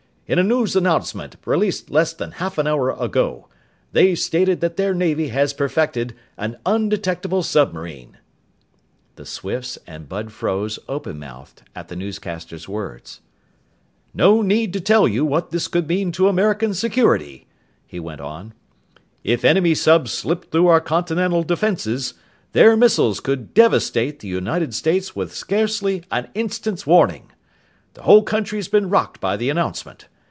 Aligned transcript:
"In 0.27 0.39
a 0.39 0.43
news 0.43 0.77
announcement 0.77 1.35
released 1.43 1.89
less 1.89 2.13
than 2.13 2.31
half 2.31 2.57
an 2.57 2.65
hour 2.65 2.89
ago, 2.91 3.49
they 3.91 4.15
stated 4.15 4.61
that 4.61 4.77
their 4.77 4.93
Navy 4.93 5.27
has 5.27 5.51
perfected 5.51 6.15
an 6.37 6.55
undetectable 6.65 7.43
submarine!" 7.43 8.17
The 9.17 9.25
Swifts 9.25 9.77
and 9.85 10.07
Bud 10.07 10.31
froze, 10.31 10.79
openmouthed, 10.87 11.63
at 11.75 11.89
the 11.89 11.97
newscaster's 11.97 12.69
words. 12.69 13.19
"No 14.13 14.41
need 14.41 14.71
to 14.71 14.79
tell 14.79 15.05
you 15.05 15.25
what 15.25 15.49
this 15.51 15.67
could 15.67 15.89
mean 15.89 16.13
to 16.13 16.29
American 16.29 16.73
security," 16.73 17.45
he 17.85 17.99
went 17.99 18.21
on. 18.21 18.53
"If 19.25 19.43
enemy 19.43 19.75
subs 19.75 20.13
slipped 20.13 20.49
through 20.49 20.67
our 20.67 20.79
continental 20.79 21.43
defenses, 21.43 22.13
their 22.53 22.77
missiles 22.77 23.19
could 23.19 23.53
devastate 23.53 24.19
the 24.19 24.29
United 24.29 24.73
States 24.73 25.13
with 25.13 25.35
scarcely 25.35 26.03
an 26.09 26.29
instant's 26.35 26.87
warning! 26.87 27.33
The 27.95 28.03
whole 28.03 28.23
country's 28.23 28.69
been 28.69 28.89
rocked 28.89 29.19
by 29.19 29.35
the 29.35 29.49
announcement. 29.49 30.07